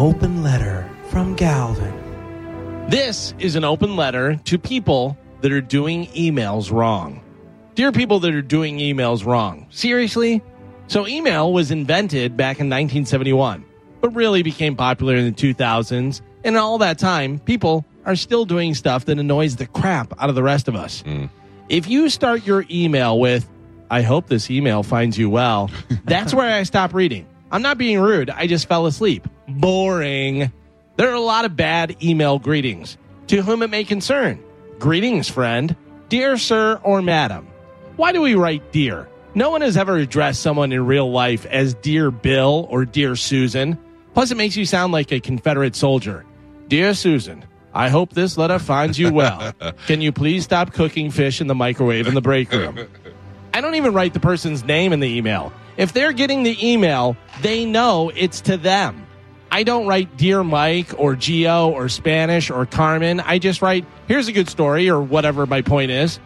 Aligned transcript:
open 0.00 0.42
letter 0.42 0.88
from 1.10 1.34
Galvin. 1.34 1.92
This 2.88 3.34
is 3.38 3.54
an 3.54 3.64
open 3.64 3.96
letter 3.96 4.36
to 4.46 4.58
people 4.58 5.14
that 5.42 5.52
are 5.52 5.60
doing 5.60 6.06
emails 6.06 6.72
wrong. 6.72 7.22
Dear 7.74 7.92
people 7.92 8.18
that 8.20 8.34
are 8.34 8.40
doing 8.40 8.78
emails 8.78 9.26
wrong. 9.26 9.66
Seriously? 9.68 10.42
So, 10.86 11.06
email 11.06 11.52
was 11.52 11.70
invented 11.70 12.34
back 12.34 12.60
in 12.60 12.70
1971, 12.70 13.62
but 14.00 14.08
really 14.14 14.42
became 14.42 14.74
popular 14.74 15.16
in 15.16 15.26
the 15.26 15.32
2000s. 15.32 16.22
And 16.44 16.56
all 16.56 16.78
that 16.78 16.98
time, 16.98 17.38
people 17.38 17.84
are 18.06 18.16
still 18.16 18.46
doing 18.46 18.74
stuff 18.74 19.04
that 19.04 19.18
annoys 19.18 19.56
the 19.56 19.66
crap 19.66 20.14
out 20.18 20.30
of 20.30 20.34
the 20.34 20.42
rest 20.42 20.66
of 20.66 20.76
us. 20.76 21.02
Hmm. 21.02 21.26
If 21.68 21.88
you 21.88 22.08
start 22.08 22.46
your 22.46 22.64
email 22.70 23.20
with, 23.20 23.46
I 23.90 24.00
hope 24.00 24.28
this 24.28 24.50
email 24.50 24.82
finds 24.82 25.18
you 25.18 25.28
well, 25.28 25.70
that's 26.06 26.32
where 26.32 26.50
I 26.50 26.62
stop 26.62 26.94
reading. 26.94 27.26
I'm 27.52 27.60
not 27.60 27.76
being 27.76 28.00
rude. 28.00 28.30
I 28.30 28.46
just 28.46 28.66
fell 28.66 28.86
asleep. 28.86 29.28
Boring. 29.58 30.52
There 30.96 31.10
are 31.10 31.14
a 31.14 31.20
lot 31.20 31.44
of 31.44 31.56
bad 31.56 32.02
email 32.02 32.38
greetings. 32.38 32.96
To 33.28 33.42
whom 33.42 33.62
it 33.62 33.70
may 33.70 33.84
concern. 33.84 34.42
Greetings, 34.78 35.28
friend. 35.28 35.76
Dear 36.08 36.36
sir 36.36 36.80
or 36.82 37.02
madam. 37.02 37.46
Why 37.96 38.12
do 38.12 38.20
we 38.20 38.34
write 38.34 38.72
dear? 38.72 39.08
No 39.34 39.50
one 39.50 39.60
has 39.60 39.76
ever 39.76 39.96
addressed 39.96 40.42
someone 40.42 40.72
in 40.72 40.84
real 40.86 41.10
life 41.10 41.46
as 41.46 41.74
Dear 41.74 42.10
Bill 42.10 42.66
or 42.68 42.84
Dear 42.84 43.14
Susan. 43.14 43.78
Plus, 44.12 44.32
it 44.32 44.36
makes 44.36 44.56
you 44.56 44.64
sound 44.64 44.92
like 44.92 45.12
a 45.12 45.20
Confederate 45.20 45.76
soldier. 45.76 46.24
Dear 46.66 46.94
Susan, 46.94 47.44
I 47.72 47.88
hope 47.88 48.12
this 48.12 48.36
letter 48.36 48.58
finds 48.58 48.98
you 48.98 49.12
well. 49.12 49.52
Can 49.86 50.00
you 50.00 50.10
please 50.10 50.42
stop 50.42 50.72
cooking 50.72 51.10
fish 51.12 51.40
in 51.40 51.46
the 51.46 51.54
microwave 51.54 52.08
in 52.08 52.14
the 52.14 52.20
break 52.20 52.50
room? 52.50 52.88
I 53.54 53.60
don't 53.60 53.76
even 53.76 53.94
write 53.94 54.14
the 54.14 54.20
person's 54.20 54.64
name 54.64 54.92
in 54.92 54.98
the 55.00 55.08
email. 55.08 55.52
If 55.76 55.92
they're 55.92 56.12
getting 56.12 56.42
the 56.42 56.56
email, 56.66 57.16
they 57.42 57.64
know 57.64 58.10
it's 58.14 58.40
to 58.42 58.56
them. 58.56 59.06
I 59.50 59.64
don't 59.64 59.86
write 59.86 60.16
Dear 60.16 60.44
Mike 60.44 60.98
or 60.98 61.16
Geo 61.16 61.70
or 61.70 61.88
Spanish 61.88 62.50
or 62.50 62.66
Carmen. 62.66 63.20
I 63.20 63.38
just 63.38 63.62
write, 63.62 63.84
here's 64.06 64.28
a 64.28 64.32
good 64.32 64.48
story 64.48 64.88
or 64.88 65.00
whatever 65.00 65.46
my 65.46 65.62
point 65.62 65.90
is. 65.90 66.20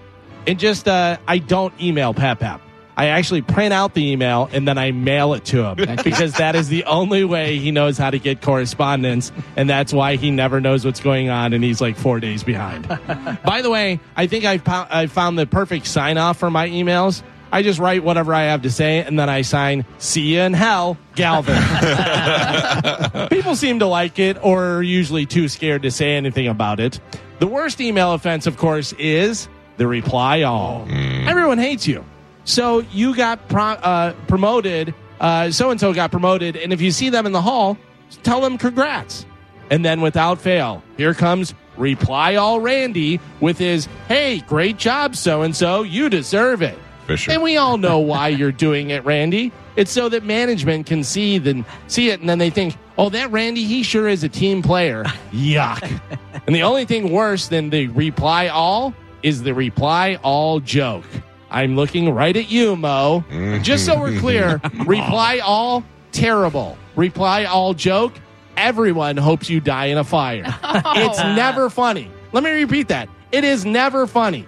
And 0.46 0.58
just, 0.58 0.86
uh, 0.86 1.16
I 1.26 1.38
don't 1.38 1.72
email 1.80 2.12
Pap 2.12 2.40
Pap. 2.40 2.60
I 2.96 3.06
actually 3.06 3.42
print 3.42 3.72
out 3.72 3.94
the 3.94 4.12
email 4.12 4.48
and 4.52 4.68
then 4.68 4.78
I 4.78 4.92
mail 4.92 5.34
it 5.34 5.44
to 5.46 5.64
him 5.64 5.96
because 6.04 6.34
that 6.34 6.54
is 6.54 6.68
the 6.68 6.84
only 6.84 7.24
way 7.24 7.58
he 7.58 7.70
knows 7.70 7.98
how 7.98 8.10
to 8.10 8.18
get 8.18 8.40
correspondence. 8.40 9.32
And 9.56 9.68
that's 9.68 9.92
why 9.92 10.16
he 10.16 10.30
never 10.30 10.60
knows 10.60 10.84
what's 10.84 11.00
going 11.00 11.28
on 11.28 11.52
and 11.52 11.64
he's 11.64 11.80
like 11.80 11.96
four 11.96 12.20
days 12.20 12.44
behind. 12.44 12.86
By 13.44 13.62
the 13.62 13.70
way, 13.70 14.00
I 14.16 14.26
think 14.26 14.44
I've, 14.44 14.64
po- 14.64 14.86
i 14.90 15.06
found 15.06 15.38
the 15.38 15.46
perfect 15.46 15.86
sign 15.86 16.18
off 16.18 16.38
for 16.38 16.50
my 16.50 16.68
emails. 16.68 17.22
I 17.54 17.62
just 17.62 17.78
write 17.78 18.02
whatever 18.02 18.34
I 18.34 18.46
have 18.46 18.62
to 18.62 18.70
say 18.70 19.04
and 19.04 19.16
then 19.16 19.30
I 19.30 19.42
sign, 19.42 19.86
see 19.98 20.34
you 20.34 20.40
in 20.40 20.54
hell, 20.54 20.98
Galvin. 21.14 21.54
People 23.28 23.54
seem 23.54 23.78
to 23.78 23.86
like 23.86 24.18
it 24.18 24.44
or 24.44 24.78
are 24.78 24.82
usually 24.82 25.24
too 25.24 25.46
scared 25.46 25.82
to 25.82 25.92
say 25.92 26.16
anything 26.16 26.48
about 26.48 26.80
it. 26.80 26.98
The 27.38 27.46
worst 27.46 27.80
email 27.80 28.12
offense, 28.12 28.48
of 28.48 28.56
course, 28.56 28.92
is 28.94 29.48
the 29.76 29.86
reply 29.86 30.42
all. 30.42 30.88
Everyone 30.90 31.58
hates 31.58 31.86
you. 31.86 32.04
So 32.42 32.80
you 32.90 33.14
got 33.14 33.48
pro- 33.48 33.62
uh, 33.62 34.14
promoted, 34.26 34.92
so 35.20 35.70
and 35.70 35.78
so 35.78 35.94
got 35.94 36.10
promoted, 36.10 36.56
and 36.56 36.72
if 36.72 36.80
you 36.80 36.90
see 36.90 37.08
them 37.08 37.24
in 37.24 37.30
the 37.30 37.40
hall, 37.40 37.78
tell 38.24 38.40
them 38.40 38.58
congrats. 38.58 39.26
And 39.70 39.84
then 39.84 40.00
without 40.00 40.40
fail, 40.40 40.82
here 40.96 41.14
comes 41.14 41.54
reply 41.76 42.34
all 42.34 42.58
Randy 42.58 43.20
with 43.38 43.58
his, 43.58 43.86
hey, 44.08 44.40
great 44.40 44.76
job, 44.76 45.14
so 45.14 45.42
and 45.42 45.54
so, 45.54 45.84
you 45.84 46.08
deserve 46.08 46.60
it. 46.60 46.76
Fisher. 47.06 47.32
And 47.32 47.42
we 47.42 47.56
all 47.56 47.76
know 47.76 47.98
why 47.98 48.28
you're 48.28 48.52
doing 48.52 48.90
it, 48.90 49.04
Randy. 49.04 49.52
It's 49.76 49.90
so 49.90 50.08
that 50.08 50.24
management 50.24 50.86
can 50.86 51.02
see 51.02 51.38
then 51.38 51.64
see 51.86 52.10
it, 52.10 52.20
and 52.20 52.28
then 52.28 52.38
they 52.38 52.50
think, 52.50 52.76
"Oh, 52.96 53.08
that 53.10 53.30
Randy, 53.30 53.64
he 53.64 53.82
sure 53.82 54.08
is 54.08 54.24
a 54.24 54.28
team 54.28 54.62
player." 54.62 55.04
Yuck! 55.32 56.00
and 56.46 56.54
the 56.54 56.62
only 56.62 56.84
thing 56.84 57.12
worse 57.12 57.48
than 57.48 57.70
the 57.70 57.88
reply 57.88 58.48
all 58.48 58.94
is 59.22 59.42
the 59.42 59.54
reply 59.54 60.18
all 60.22 60.60
joke. 60.60 61.04
I'm 61.50 61.76
looking 61.76 62.12
right 62.12 62.36
at 62.36 62.50
you, 62.50 62.76
Mo. 62.76 63.24
Mm-hmm. 63.30 63.62
Just 63.62 63.86
so 63.86 63.98
we're 63.98 64.18
clear, 64.18 64.60
reply 64.86 65.38
all 65.38 65.84
terrible. 66.12 66.76
Reply 66.96 67.44
all 67.44 67.74
joke. 67.74 68.14
Everyone 68.56 69.16
hopes 69.16 69.50
you 69.50 69.60
die 69.60 69.86
in 69.86 69.98
a 69.98 70.04
fire. 70.04 70.44
It's 70.96 71.18
never 71.18 71.70
funny. 71.70 72.10
Let 72.32 72.44
me 72.44 72.50
repeat 72.50 72.88
that. 72.88 73.08
It 73.32 73.42
is 73.42 73.64
never 73.64 74.06
funny 74.06 74.46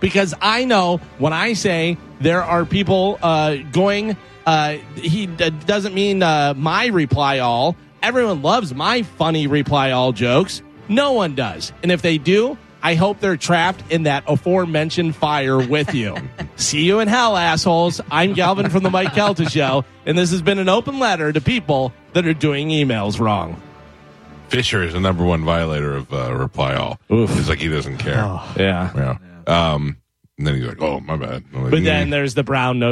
because 0.00 0.34
I 0.40 0.64
know 0.64 0.98
when 1.18 1.32
I 1.32 1.52
say 1.52 1.96
there 2.20 2.42
are 2.42 2.64
people 2.64 3.18
uh, 3.22 3.56
going, 3.72 4.16
uh, 4.46 4.78
he 4.96 5.26
d- 5.26 5.50
doesn't 5.50 5.94
mean 5.94 6.22
uh, 6.22 6.54
my 6.56 6.86
reply 6.86 7.38
all. 7.38 7.76
Everyone 8.02 8.42
loves 8.42 8.74
my 8.74 9.02
funny 9.02 9.46
reply 9.46 9.90
all 9.92 10.12
jokes. 10.12 10.62
No 10.88 11.12
one 11.12 11.34
does. 11.34 11.72
And 11.82 11.92
if 11.92 12.02
they 12.02 12.18
do, 12.18 12.56
I 12.82 12.94
hope 12.94 13.20
they're 13.20 13.36
trapped 13.36 13.82
in 13.92 14.04
that 14.04 14.24
aforementioned 14.26 15.14
fire 15.14 15.58
with 15.58 15.94
you. 15.94 16.16
See 16.56 16.84
you 16.84 17.00
in 17.00 17.08
hell, 17.08 17.36
assholes. 17.36 18.00
I'm 18.10 18.32
Galvin 18.32 18.70
from 18.70 18.82
the 18.82 18.90
Mike 18.90 19.12
Calta 19.14 19.48
Show, 19.48 19.84
and 20.06 20.16
this 20.16 20.30
has 20.30 20.40
been 20.40 20.58
an 20.58 20.68
open 20.70 20.98
letter 20.98 21.30
to 21.32 21.40
people 21.42 21.92
that 22.14 22.26
are 22.26 22.32
doing 22.34 22.68
emails 22.70 23.20
wrong. 23.20 23.60
Fisher 24.48 24.82
is 24.82 24.94
the 24.94 25.00
number 25.00 25.24
one 25.24 25.44
violator 25.44 25.94
of 25.94 26.12
uh, 26.12 26.34
reply 26.34 26.74
all. 26.74 26.98
Oof. 27.12 27.38
It's 27.38 27.48
like 27.48 27.58
he 27.60 27.68
doesn't 27.68 27.98
care. 27.98 28.16
Yeah. 28.56 28.90
Yeah. 28.96 29.18
Um, 29.48 29.98
and 30.38 30.46
then 30.46 30.54
he's 30.56 30.66
like, 30.66 30.80
"Oh, 30.80 31.00
my 31.00 31.16
bad." 31.16 31.44
Like, 31.52 31.70
But 31.70 31.80
"Mm." 31.80 31.84
then 31.84 32.10
there's 32.10 32.34
the 32.34 32.42
brown 32.42 32.78
nose. 32.78 32.88